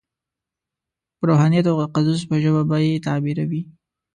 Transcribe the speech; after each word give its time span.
په 1.17 1.23
روحانیت 1.29 1.65
او 1.71 1.77
تقدس 1.83 2.21
په 2.29 2.35
ژبه 2.43 2.61
به 2.69 2.77
یې 2.85 3.03
تعبیروي. 3.05 3.61